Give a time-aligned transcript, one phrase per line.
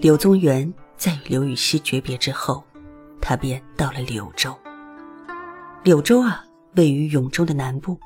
[0.00, 2.64] 柳宗元在与刘禹锡诀别之后，
[3.20, 4.58] 他便到了柳州。
[5.82, 6.42] 柳州啊，
[6.74, 8.00] 位于永州的南部，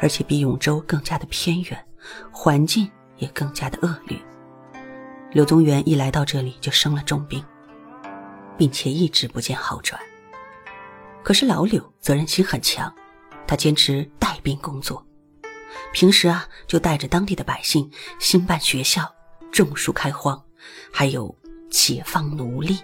[0.00, 1.82] 而且比永州更加的偏远，
[2.30, 4.18] 环境也更加的恶劣。
[5.32, 7.42] 柳宗元一来到这里就生了重病，
[8.58, 9.98] 并且一直不见好转。
[11.22, 12.94] 可是老柳责任心很强，
[13.46, 15.02] 他坚持带兵工作，
[15.90, 19.10] 平时啊就带着当地的百姓兴办学校、
[19.50, 20.38] 种树开荒，
[20.92, 21.34] 还有
[21.70, 22.78] 解放奴隶。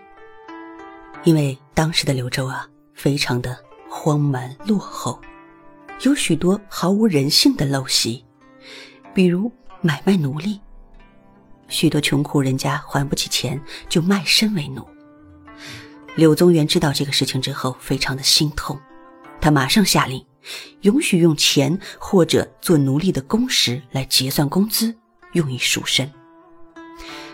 [1.24, 3.56] 因为当时的柳州啊非常的
[3.88, 5.20] 荒蛮落后，
[6.02, 8.24] 有许多毫无人性的陋习，
[9.12, 10.60] 比如买卖奴隶，
[11.68, 14.86] 许多穷苦人家还不起钱就卖身为奴。
[16.16, 18.78] 柳宗元知道这个事情之后，非常的心痛，
[19.40, 20.24] 他马上下令，
[20.80, 24.96] 允许用钱或者做奴隶的工时来结算工资，
[25.32, 26.10] 用以赎身。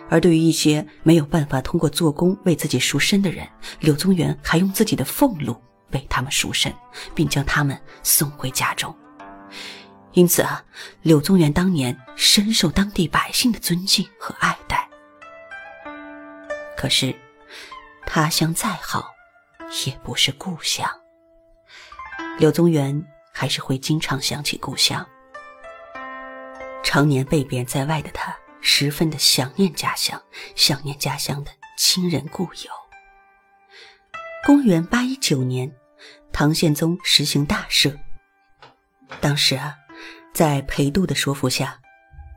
[0.09, 3.47] 而对于一些没有办法通过做工为自己赎身的人，
[3.81, 5.61] 柳宗元还用自己的俸禄
[5.93, 6.75] 为他们赎身，
[7.15, 8.97] 并将他们送回家中。
[10.13, 10.65] 因此啊，
[11.03, 14.89] 柳宗元当年深受当地百姓的尊敬和爱戴。
[16.77, 17.15] 可是。
[18.09, 19.11] 他乡再好，
[19.85, 20.89] 也不是故乡。
[22.39, 25.05] 柳宗元还是会经常想起故乡。
[26.85, 30.23] 常年被贬在外的他，十分的想念家乡，
[30.55, 32.71] 想念家乡的亲人故友。
[34.45, 35.75] 公元八一九年，
[36.33, 37.97] 唐宪宗实行大赦。
[39.21, 39.75] 当时啊，
[40.33, 41.81] 在裴度的说服下，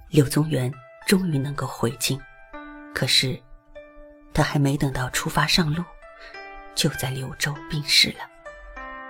[0.10, 0.74] 柳宗元
[1.08, 2.20] 终于能够回京。
[2.94, 3.42] 可是。
[4.32, 5.84] 他还没等到出发上路，
[6.76, 8.30] 就在柳州病逝了，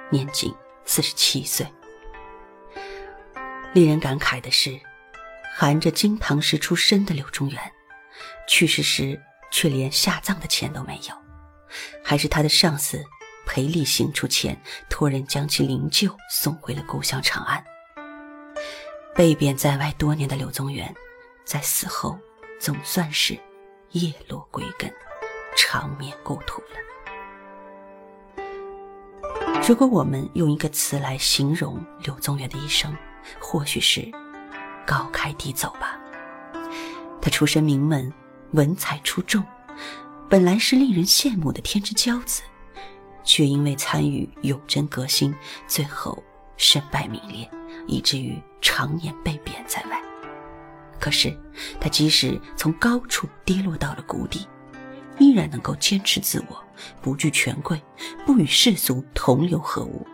[0.10, 0.52] 年仅
[0.86, 1.68] 四十七岁。
[3.74, 4.80] 令人感慨的是，
[5.60, 7.60] 含着金堂石出身的柳宗元，
[8.48, 9.22] 去世时
[9.52, 11.14] 却连下葬的钱都没有，
[12.02, 13.04] 还是他的上司
[13.46, 14.58] 裴立行出钱
[14.90, 17.62] 托人将其灵柩送回了故乡长安。
[19.14, 20.96] 被贬在外多年的柳宗元，
[21.44, 22.18] 在死后
[22.58, 23.38] 总算是
[23.92, 24.90] 叶落归根。
[25.58, 28.44] 长眠故土了。
[29.68, 32.96] 如果我们用一个词来形容柳宗元的一生，
[33.42, 34.10] 或许是
[34.90, 36.00] 高开低走吧。
[37.22, 38.12] 他出身名门，
[38.54, 39.44] 文采出众，
[40.28, 42.42] 本来是令人羡慕的天之骄子，
[43.24, 45.32] 却因为参与永贞革新，
[45.68, 46.24] 最后
[46.58, 47.48] 身败名裂，
[47.86, 50.02] 以至于常年被贬在外。
[51.00, 51.38] 可是，
[51.80, 54.48] 他即使从高处跌落到了谷底。
[55.20, 56.64] 依然能够坚持自我，
[57.02, 57.78] 不惧权贵，
[58.26, 60.08] 不与世俗同流合污。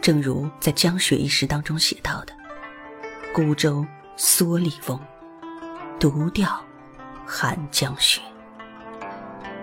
[0.00, 2.32] 正如在《江雪》一诗当中写到的
[3.34, 3.84] ：“孤舟
[4.18, 5.00] 蓑笠翁，
[6.00, 6.60] 独钓
[7.24, 8.20] 寒江雪。”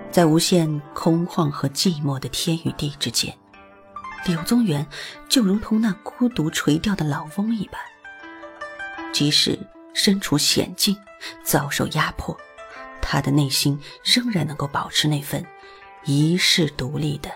[0.09, 3.37] 在无限空旷和寂寞的天与地之间，
[4.25, 4.87] 柳宗元
[5.27, 7.77] 就如同那孤独垂钓的老翁一般，
[9.11, 9.59] 即使
[9.93, 10.95] 身处险境，
[11.43, 12.35] 遭受压迫。
[13.01, 15.45] 他的内心仍然能够保持那份
[16.05, 17.29] 遗世独立的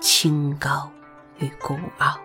[0.00, 0.88] 清高
[1.38, 2.16] 与孤傲。